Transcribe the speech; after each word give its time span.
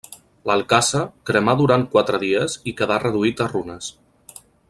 L'alcàsser 0.51 1.01
cremà 1.29 1.55
durant 1.59 1.85
quatre 1.91 2.21
dies 2.25 2.57
i 2.73 2.75
quedà 2.81 2.99
reduït 3.05 3.45
a 3.47 3.49
runes. 3.53 3.93